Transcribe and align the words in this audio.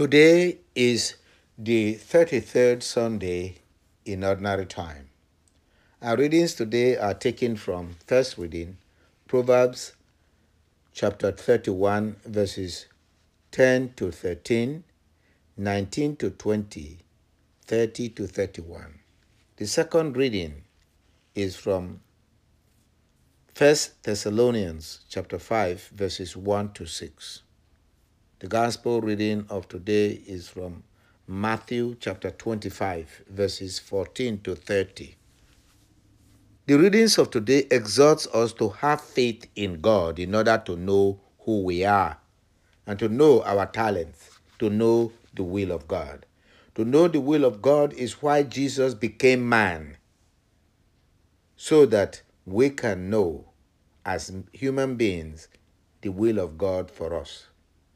Today 0.00 0.56
is 0.74 1.16
the 1.58 1.94
33rd 1.96 2.82
Sunday 2.82 3.56
in 4.06 4.24
Ordinary 4.24 4.64
Time. 4.64 5.10
Our 6.00 6.16
readings 6.16 6.54
today 6.54 6.96
are 6.96 7.12
taken 7.12 7.54
from 7.54 7.96
first 8.06 8.38
reading, 8.38 8.78
Proverbs 9.28 9.92
chapter 10.94 11.32
31, 11.32 12.16
verses 12.24 12.86
10 13.50 13.92
to 13.96 14.10
13, 14.10 14.84
19 15.58 16.16
to 16.16 16.30
20, 16.30 16.98
30 17.66 18.08
to 18.08 18.26
31. 18.26 19.00
The 19.56 19.66
second 19.66 20.16
reading 20.16 20.62
is 21.34 21.56
from 21.56 22.00
1 23.54 23.74
Thessalonians 24.02 25.00
chapter 25.10 25.38
5, 25.38 25.90
verses 25.94 26.34
1 26.34 26.72
to 26.72 26.86
6. 26.86 27.42
The 28.40 28.48
gospel 28.48 29.02
reading 29.02 29.44
of 29.50 29.68
today 29.68 30.12
is 30.26 30.48
from 30.48 30.82
Matthew 31.28 31.94
chapter 32.00 32.30
25, 32.30 33.24
verses 33.28 33.78
14 33.78 34.40
to 34.40 34.54
30. 34.54 35.14
The 36.64 36.78
readings 36.78 37.18
of 37.18 37.30
today 37.30 37.66
exhorts 37.70 38.26
us 38.28 38.54
to 38.54 38.70
have 38.70 39.02
faith 39.02 39.46
in 39.56 39.82
God 39.82 40.18
in 40.18 40.34
order 40.34 40.56
to 40.64 40.74
know 40.74 41.20
who 41.40 41.64
we 41.64 41.84
are 41.84 42.16
and 42.86 42.98
to 43.00 43.10
know 43.10 43.42
our 43.42 43.66
talents, 43.66 44.38
to 44.58 44.70
know 44.70 45.12
the 45.34 45.44
will 45.44 45.70
of 45.70 45.86
God. 45.86 46.24
To 46.76 46.84
know 46.86 47.08
the 47.08 47.20
will 47.20 47.44
of 47.44 47.60
God 47.60 47.92
is 47.92 48.22
why 48.22 48.44
Jesus 48.44 48.94
became 48.94 49.46
man, 49.46 49.98
so 51.56 51.84
that 51.84 52.22
we 52.46 52.70
can 52.70 53.10
know 53.10 53.50
as 54.06 54.32
human 54.54 54.96
beings 54.96 55.48
the 56.00 56.08
will 56.08 56.38
of 56.38 56.56
God 56.56 56.90
for 56.90 57.14
us. 57.14 57.49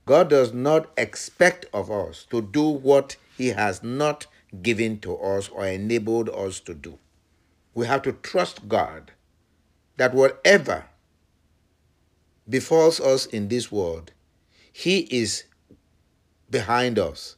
God 0.06 0.28
does 0.28 0.52
not 0.52 0.90
expect 0.96 1.66
of 1.72 1.90
us 1.90 2.26
to 2.30 2.42
do 2.42 2.68
what 2.68 3.16
He 3.36 3.48
has 3.48 3.82
not 3.82 4.26
given 4.62 4.98
to 5.00 5.16
us 5.16 5.48
or 5.48 5.66
enabled 5.66 6.28
us 6.28 6.60
to 6.60 6.74
do. 6.74 6.98
We 7.74 7.86
have 7.86 8.02
to 8.02 8.12
trust 8.12 8.68
God 8.68 9.12
that 9.96 10.14
whatever 10.14 10.84
befalls 12.48 13.00
us 13.00 13.26
in 13.26 13.48
this 13.48 13.72
world, 13.72 14.12
He 14.72 15.00
is 15.10 15.44
behind 16.50 16.98
us. 16.98 17.36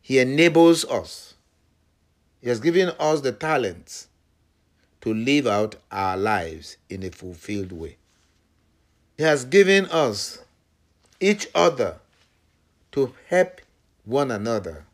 He 0.00 0.20
enables 0.20 0.84
us. 0.84 1.34
He 2.40 2.48
has 2.48 2.60
given 2.60 2.90
us 3.00 3.22
the 3.22 3.32
talents 3.32 4.08
to 5.00 5.12
live 5.12 5.46
out 5.46 5.76
our 5.90 6.16
lives 6.16 6.76
in 6.88 7.02
a 7.02 7.10
fulfilled 7.10 7.72
way. 7.72 7.96
He 9.16 9.24
has 9.24 9.44
given 9.44 9.86
us 9.86 10.38
each 11.20 11.48
other 11.54 11.96
to 12.92 13.14
help 13.28 13.60
one 14.04 14.30
another 14.30 14.86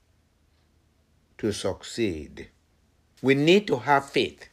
to 1.39 1.53
succeed. 1.53 2.48
We 3.20 3.34
need 3.34 3.67
to 3.67 3.78
have 3.78 4.09
faith 4.09 4.48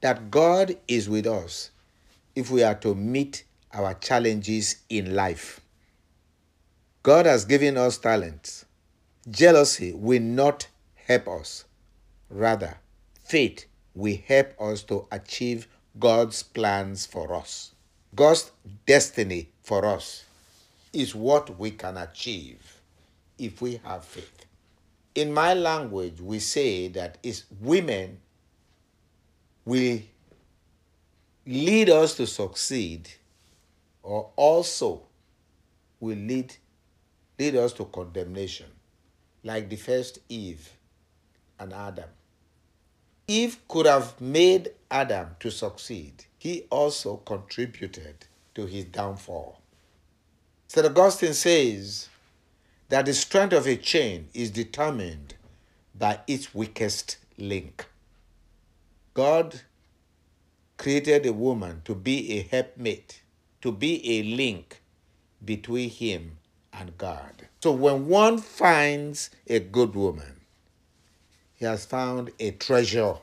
that 0.00 0.30
God 0.30 0.76
is 0.86 1.08
with 1.08 1.26
us 1.26 1.70
if 2.34 2.50
we 2.50 2.62
are 2.62 2.74
to 2.76 2.94
meet 2.94 3.44
our 3.72 3.94
challenges 3.94 4.76
in 4.88 5.14
life. 5.14 5.60
God 7.02 7.26
has 7.26 7.44
given 7.44 7.76
us 7.76 7.98
talents. 7.98 8.64
Jealousy 9.30 9.92
will 9.92 10.22
not 10.22 10.68
help 10.94 11.28
us. 11.28 11.64
Rather, 12.30 12.78
faith 13.24 13.66
will 13.94 14.18
help 14.26 14.60
us 14.60 14.82
to 14.84 15.06
achieve 15.10 15.66
God's 15.98 16.42
plans 16.42 17.06
for 17.06 17.34
us. 17.34 17.72
God's 18.18 18.50
destiny 18.84 19.48
for 19.62 19.86
us 19.86 20.24
is 20.92 21.14
what 21.14 21.56
we 21.56 21.70
can 21.70 21.96
achieve 21.96 22.80
if 23.38 23.62
we 23.62 23.80
have 23.84 24.04
faith. 24.04 24.44
In 25.14 25.32
my 25.32 25.54
language, 25.54 26.20
we 26.20 26.40
say 26.40 26.88
that 26.88 27.18
it's 27.22 27.44
women 27.60 28.18
will 29.64 30.00
lead 31.46 31.90
us 31.90 32.16
to 32.16 32.26
succeed 32.26 33.08
or 34.02 34.30
also 34.34 35.02
will 36.00 36.18
lead, 36.18 36.56
lead 37.38 37.54
us 37.54 37.72
to 37.74 37.84
condemnation, 37.84 38.66
like 39.44 39.68
the 39.68 39.76
first 39.76 40.18
Eve 40.28 40.68
and 41.60 41.72
Adam. 41.72 42.10
Eve 43.28 43.58
could 43.68 43.86
have 43.86 44.20
made 44.20 44.72
Adam 44.90 45.36
to 45.38 45.52
succeed. 45.52 46.24
He 46.38 46.64
also 46.70 47.16
contributed 47.18 48.26
to 48.54 48.66
his 48.66 48.84
downfall. 48.84 49.60
St. 50.68 50.86
Augustine 50.86 51.34
says 51.34 52.08
that 52.88 53.06
the 53.06 53.14
strength 53.14 53.52
of 53.52 53.66
a 53.66 53.76
chain 53.76 54.28
is 54.34 54.50
determined 54.50 55.34
by 55.94 56.20
its 56.26 56.54
weakest 56.54 57.16
link. 57.36 57.86
God 59.14 59.62
created 60.76 61.26
a 61.26 61.32
woman 61.32 61.82
to 61.84 61.94
be 61.94 62.38
a 62.38 62.42
helpmate, 62.42 63.22
to 63.62 63.72
be 63.72 64.18
a 64.18 64.22
link 64.22 64.80
between 65.44 65.90
him 65.90 66.38
and 66.72 66.96
God. 66.96 67.48
So 67.62 67.72
when 67.72 68.06
one 68.06 68.38
finds 68.38 69.30
a 69.48 69.58
good 69.58 69.94
woman, 69.94 70.40
he 71.54 71.64
has 71.64 71.84
found 71.84 72.30
a 72.38 72.52
treasure. 72.52 73.16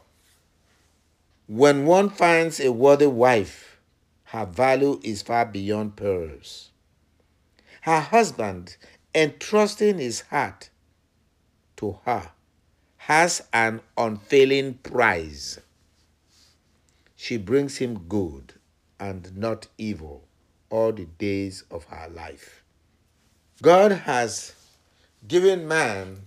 When 1.47 1.85
one 1.85 2.09
finds 2.09 2.59
a 2.59 2.71
worthy 2.71 3.05
wife, 3.05 3.77
her 4.23 4.47
value 4.47 4.99
is 5.03 5.21
far 5.21 5.45
beyond 5.45 5.95
pearls. 5.95 6.71
Her 7.81 7.99
husband, 7.99 8.77
entrusting 9.13 9.99
his 9.99 10.21
heart 10.21 10.71
to 11.77 11.99
her, 12.03 12.31
has 12.97 13.43
an 13.53 13.81
unfailing 13.95 14.75
prize. 14.75 15.59
She 17.15 17.37
brings 17.37 17.77
him 17.77 18.05
good 18.09 18.53
and 18.99 19.37
not 19.37 19.67
evil 19.77 20.23
all 20.71 20.91
the 20.93 21.05
days 21.05 21.63
of 21.69 21.83
her 21.85 22.09
life. 22.09 22.63
God 23.61 23.91
has 23.91 24.55
given 25.27 25.67
man 25.67 26.23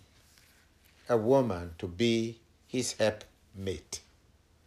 a 1.09 1.17
woman 1.17 1.75
to 1.79 1.89
be 1.89 2.39
his 2.69 2.93
helpmate. 2.93 4.03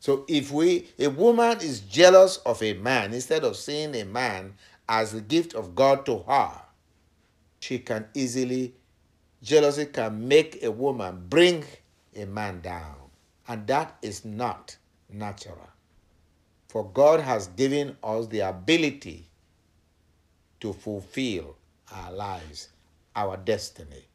So 0.01 0.25
if 0.27 0.51
we 0.51 0.87
a 0.97 1.09
woman 1.09 1.59
is 1.61 1.81
jealous 1.81 2.37
of 2.37 2.63
a 2.63 2.73
man 2.73 3.13
instead 3.13 3.43
of 3.43 3.55
seeing 3.55 3.95
a 3.95 4.03
man 4.03 4.55
as 4.89 5.11
the 5.11 5.21
gift 5.21 5.53
of 5.53 5.75
God 5.75 6.07
to 6.07 6.17
her, 6.27 6.59
she 7.59 7.77
can 7.77 8.07
easily 8.15 8.73
jealousy 9.43 9.85
can 9.85 10.27
make 10.27 10.63
a 10.63 10.71
woman 10.71 11.27
bring 11.29 11.63
a 12.15 12.25
man 12.25 12.61
down. 12.61 12.95
And 13.47 13.67
that 13.67 13.95
is 14.01 14.25
not 14.25 14.75
natural. 15.07 15.69
For 16.67 16.83
God 16.89 17.19
has 17.19 17.47
given 17.49 17.95
us 18.03 18.25
the 18.25 18.39
ability 18.39 19.29
to 20.61 20.73
fulfill 20.73 21.57
our 21.93 22.11
lives, 22.11 22.69
our 23.15 23.37
destiny. 23.37 24.07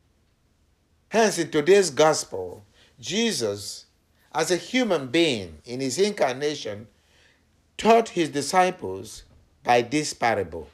Hence, 1.10 1.38
in 1.38 1.52
today's 1.52 1.90
gospel, 1.90 2.64
Jesus, 2.98 3.85
as 4.36 4.50
a 4.50 4.56
human 4.56 5.06
being 5.06 5.56
in 5.64 5.80
his 5.80 5.98
incarnation, 5.98 6.86
taught 7.78 8.10
his 8.10 8.28
disciples 8.28 9.24
by 9.64 9.80
this 9.80 10.12
parable 10.12 10.68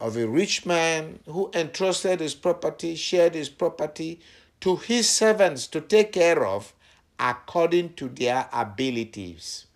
of 0.00 0.16
a 0.16 0.26
rich 0.26 0.64
man 0.64 1.18
who 1.26 1.50
entrusted 1.52 2.20
his 2.20 2.36
property, 2.36 2.94
shared 2.94 3.34
his 3.34 3.48
property 3.48 4.20
to 4.60 4.76
his 4.76 5.10
servants 5.10 5.66
to 5.66 5.80
take 5.80 6.12
care 6.12 6.46
of 6.46 6.72
according 7.18 7.92
to 7.94 8.08
their 8.08 8.48
abilities. 8.52 9.66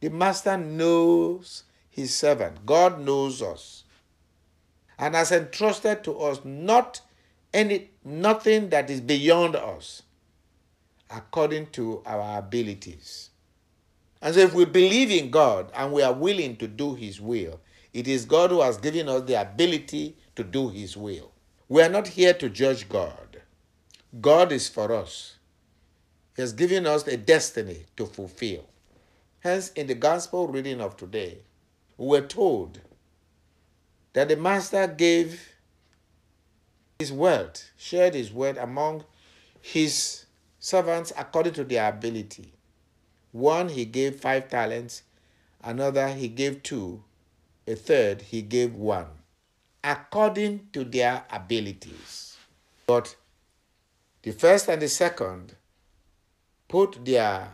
The 0.00 0.10
master 0.10 0.58
knows 0.58 1.64
his 1.88 2.14
servant. 2.14 2.66
God 2.66 3.00
knows 3.00 3.40
us 3.40 3.84
and 4.98 5.14
has 5.14 5.32
entrusted 5.32 6.04
to 6.04 6.18
us 6.18 6.40
not 6.44 7.00
any 7.54 7.88
nothing 8.04 8.68
that 8.68 8.90
is 8.90 9.00
beyond 9.00 9.56
us 9.56 10.02
according 11.10 11.66
to 11.66 12.02
our 12.06 12.38
abilities. 12.38 13.30
And 14.20 14.34
so 14.34 14.40
if 14.40 14.54
we 14.54 14.64
believe 14.64 15.10
in 15.10 15.30
God 15.30 15.70
and 15.74 15.92
we 15.92 16.02
are 16.02 16.12
willing 16.12 16.56
to 16.56 16.66
do 16.66 16.94
his 16.94 17.20
will, 17.20 17.60
it 17.92 18.08
is 18.08 18.24
God 18.24 18.50
who 18.50 18.60
has 18.60 18.76
given 18.76 19.08
us 19.08 19.22
the 19.22 19.40
ability 19.40 20.16
to 20.36 20.44
do 20.44 20.68
his 20.68 20.96
will. 20.96 21.32
We 21.68 21.82
are 21.82 21.88
not 21.88 22.08
here 22.08 22.34
to 22.34 22.48
judge 22.48 22.88
God. 22.88 23.42
God 24.20 24.52
is 24.52 24.68
for 24.68 24.92
us. 24.92 25.36
He 26.34 26.42
has 26.42 26.52
given 26.52 26.86
us 26.86 27.06
a 27.06 27.16
destiny 27.16 27.84
to 27.96 28.06
fulfill. 28.06 28.64
Hence, 29.40 29.70
in 29.72 29.86
the 29.86 29.94
gospel 29.94 30.48
reading 30.48 30.80
of 30.80 30.96
today, 30.96 31.38
we 31.96 32.06
were 32.06 32.26
told 32.26 32.80
that 34.12 34.28
the 34.28 34.36
master 34.36 34.86
gave 34.86 35.52
his 36.98 37.12
wealth, 37.12 37.70
shared 37.76 38.14
his 38.14 38.32
wealth 38.32 38.56
among 38.56 39.04
his 39.60 40.24
servants 40.58 41.12
according 41.16 41.52
to 41.54 41.64
their 41.64 41.88
ability. 41.88 42.52
One 43.32 43.68
he 43.68 43.84
gave 43.84 44.20
five 44.20 44.48
talents, 44.48 45.02
another 45.62 46.08
he 46.08 46.28
gave 46.28 46.62
two, 46.62 47.02
a 47.66 47.74
third 47.74 48.22
he 48.22 48.42
gave 48.42 48.74
one. 48.74 49.06
according 49.84 50.68
to 50.72 50.84
their 50.84 51.24
abilities. 51.30 52.36
But 52.86 53.16
the 54.22 54.32
first 54.32 54.68
and 54.68 54.82
the 54.82 54.88
second 54.88 55.54
put 56.68 57.04
their 57.04 57.50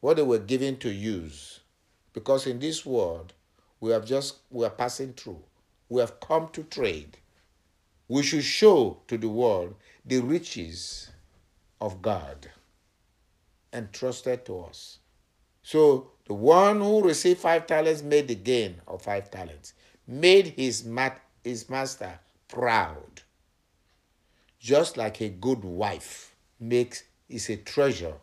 what 0.00 0.16
they 0.16 0.22
were 0.22 0.38
given 0.40 0.76
to 0.78 0.90
use. 0.90 1.60
Because 2.12 2.46
in 2.46 2.58
this 2.58 2.84
world, 2.84 3.32
we 3.80 3.92
have 3.92 4.04
just 4.04 4.38
we 4.50 4.64
are 4.66 4.70
passing 4.70 5.12
through. 5.12 5.42
We 5.88 6.00
have 6.00 6.18
come 6.18 6.48
to 6.54 6.64
trade. 6.64 7.18
We 8.08 8.22
should 8.24 8.44
show 8.44 8.98
to 9.06 9.16
the 9.16 9.28
world 9.28 9.74
the 10.04 10.18
riches 10.18 11.11
of 11.82 12.00
God 12.00 12.48
entrusted 13.72 14.46
to 14.46 14.60
us. 14.60 15.00
So 15.64 16.12
the 16.26 16.34
one 16.34 16.80
who 16.80 17.02
received 17.02 17.40
five 17.40 17.66
talents 17.66 18.02
made 18.02 18.28
the 18.28 18.36
gain 18.36 18.76
of 18.86 19.02
five 19.02 19.32
talents, 19.32 19.74
made 20.06 20.46
his, 20.56 20.84
mat, 20.84 21.20
his 21.42 21.68
master 21.68 22.20
proud. 22.46 23.22
Just 24.60 24.96
like 24.96 25.20
a 25.20 25.28
good 25.28 25.64
wife 25.64 26.36
makes 26.60 27.02
is 27.28 27.50
a 27.50 27.56
treasure 27.56 28.14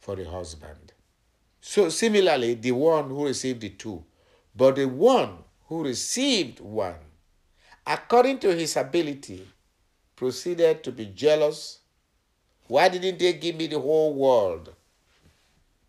for 0.00 0.16
the 0.16 0.28
husband. 0.28 0.92
So 1.60 1.88
similarly, 1.88 2.54
the 2.54 2.72
one 2.72 3.10
who 3.10 3.26
received 3.26 3.60
the 3.60 3.68
two, 3.68 4.02
but 4.56 4.74
the 4.74 4.86
one 4.86 5.36
who 5.66 5.84
received 5.84 6.58
one, 6.58 6.96
according 7.86 8.40
to 8.40 8.52
his 8.52 8.76
ability, 8.76 9.46
proceeded 10.16 10.82
to 10.82 10.90
be 10.90 11.06
jealous. 11.06 11.78
Why 12.68 12.88
didn't 12.88 13.18
they 13.18 13.34
give 13.34 13.56
me 13.56 13.66
the 13.66 13.78
whole 13.80 14.14
world? 14.14 14.72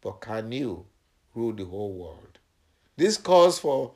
But 0.02 0.22
can 0.22 0.52
you 0.52 0.86
rule 1.34 1.54
the 1.54 1.66
whole 1.66 1.94
world? 1.94 2.40
This 2.98 3.18
calls 3.18 3.60
for 3.60 3.94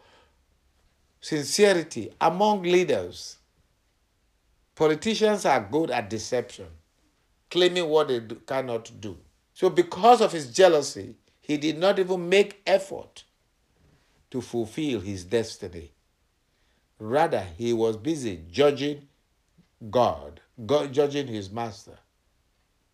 sincerity 1.19 2.12
among 2.21 2.63
leaders. 2.63 3.38
Politicians 4.75 5.45
are 5.45 5.68
good 5.69 5.91
at 5.91 6.09
deception, 6.09 6.68
claiming 7.50 7.88
what 7.89 8.07
they 8.07 8.19
do, 8.19 8.35
cannot 8.35 8.91
do. 9.01 9.18
So, 9.53 9.69
because 9.69 10.21
of 10.21 10.31
his 10.31 10.51
jealousy, 10.53 11.15
he 11.41 11.57
did 11.57 11.79
not 11.79 11.97
even 11.97 12.29
make 12.29 12.62
effort 12.65 13.24
to 14.29 14.41
fulfill 14.41 15.00
his 15.00 15.24
destiny. 15.24 15.91
Rather, 17.00 17.45
he 17.57 17.74
was 17.74 17.97
busy 17.97 18.44
judging 18.51 19.07
God, 19.89 20.41
God 20.65 20.94
judging 20.94 21.27
his 21.27 21.50
master, 21.50 21.97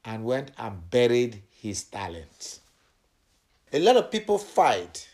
and 0.06 0.26
went 0.26 0.52
and 0.58 0.90
buried 0.90 1.42
his 1.52 1.84
talents. 1.84 2.60
A 3.72 3.80
lot 3.80 3.98
of 3.98 4.12
people 4.12 4.38
fight 4.38 5.10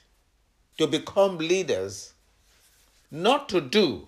to 0.78 0.88
become 0.88 1.38
leaders, 1.38 2.14
not 3.12 3.50
to 3.50 3.62
do, 3.62 4.08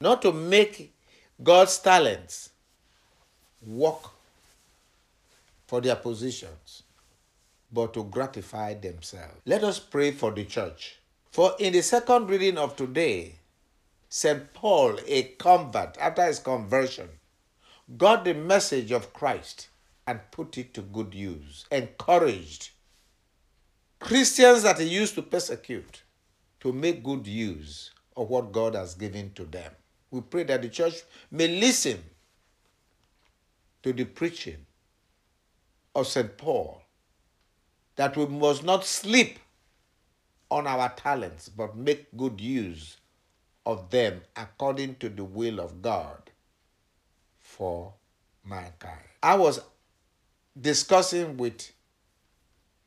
not 0.00 0.22
to 0.22 0.32
make 0.32 0.94
God's 1.42 1.78
talents 1.78 2.50
work 3.66 4.10
for 5.66 5.80
their 5.80 5.96
positions, 5.96 6.82
but 7.72 7.92
to 7.94 8.04
gratify 8.04 8.74
themselves. 8.74 9.40
Let 9.44 9.64
us 9.64 9.78
pray 9.78 10.12
for 10.12 10.30
the 10.30 10.44
church. 10.44 10.98
For 11.30 11.54
in 11.58 11.72
the 11.72 11.82
second 11.82 12.30
reading 12.30 12.56
of 12.56 12.76
today, 12.76 13.34
St. 14.08 14.52
Paul, 14.54 14.98
a 15.06 15.22
convert 15.38 15.98
after 15.98 16.24
his 16.24 16.38
conversion, 16.38 17.08
got 17.96 18.24
the 18.24 18.34
message 18.34 18.92
of 18.92 19.12
Christ 19.12 19.68
and 20.06 20.20
put 20.30 20.58
it 20.58 20.74
to 20.74 20.82
good 20.82 21.14
use, 21.14 21.64
encouraged 21.70 22.70
Christians 24.00 24.62
that 24.62 24.78
he 24.78 24.86
used 24.86 25.14
to 25.14 25.22
persecute 25.22 26.02
to 26.60 26.72
make 26.72 27.02
good 27.02 27.26
use 27.26 27.90
of 28.16 28.28
what 28.28 28.52
God 28.52 28.74
has 28.74 28.94
given 28.94 29.32
to 29.34 29.44
them. 29.44 29.72
We 30.10 30.20
pray 30.20 30.44
that 30.44 30.62
the 30.62 30.68
church 30.68 31.02
may 31.30 31.48
listen 31.48 32.02
to 33.82 33.92
the 33.92 34.04
preaching 34.04 34.66
of 35.94 36.06
St. 36.06 36.36
Paul, 36.36 36.82
that 37.96 38.16
we 38.16 38.26
must 38.26 38.64
not 38.64 38.84
sleep 38.84 39.38
on 40.50 40.66
our 40.66 40.88
talents, 40.90 41.48
but 41.48 41.76
make 41.76 42.16
good 42.16 42.40
use 42.40 42.96
of 43.66 43.90
them 43.90 44.22
according 44.36 44.96
to 44.96 45.08
the 45.08 45.24
will 45.24 45.60
of 45.60 45.82
God 45.82 46.27
for 47.58 47.92
mankind. 48.44 49.00
I 49.20 49.34
was 49.34 49.60
discussing 50.58 51.36
with 51.36 51.72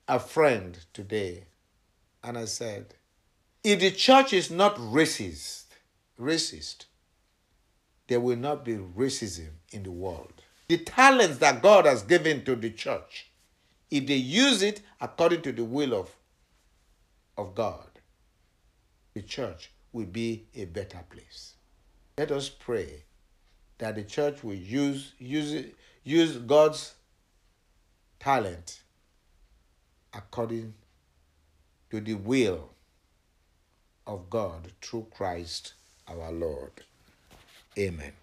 a 0.07 0.17
friend 0.17 0.79
today 0.93 1.43
and 2.23 2.37
I 2.37 2.45
said, 2.45 2.95
if 3.65 3.81
the 3.81 3.91
church 3.91 4.31
is 4.31 4.49
not 4.49 4.77
racist, 4.77 5.65
racist, 6.17 6.85
there 8.07 8.21
will 8.21 8.37
not 8.37 8.63
be 8.63 8.75
racism 8.77 9.49
in 9.73 9.83
the 9.83 9.91
world. 9.91 10.41
The 10.69 10.77
talents 10.77 11.39
that 11.39 11.61
God 11.61 11.85
has 11.85 12.03
given 12.03 12.45
to 12.45 12.55
the 12.55 12.71
church, 12.71 13.29
if 13.89 14.07
they 14.07 14.15
use 14.15 14.63
it 14.63 14.81
according 15.01 15.41
to 15.41 15.51
the 15.51 15.65
will 15.65 15.93
of, 15.93 16.15
of 17.37 17.55
God, 17.55 17.89
the 19.13 19.21
church 19.21 19.69
will 19.91 20.05
be 20.05 20.45
a 20.55 20.63
better 20.63 21.01
place. 21.09 21.55
Let 22.17 22.31
us 22.31 22.47
pray 22.47 23.03
that 23.81 23.95
the 23.95 24.03
church 24.03 24.43
will 24.43 24.53
use, 24.53 25.13
use, 25.17 25.65
use 26.03 26.37
God's 26.37 26.93
talent 28.19 28.83
according 30.13 30.75
to 31.89 31.99
the 31.99 32.13
will 32.13 32.69
of 34.05 34.29
God 34.29 34.71
through 34.83 35.07
Christ 35.09 35.73
our 36.07 36.31
Lord. 36.31 36.83
Amen. 37.75 38.20